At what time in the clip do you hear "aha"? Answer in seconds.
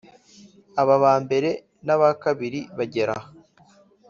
3.19-3.29